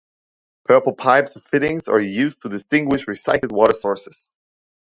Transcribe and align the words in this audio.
Purple 0.65 0.93
pipes 0.95 1.35
and 1.35 1.43
fittings 1.43 1.87
are 1.87 1.99
used 1.99 2.41
to 2.41 2.49
distinguish 2.49 3.05
recycled 3.05 3.51
water 3.51 3.75
sources. 3.75 4.27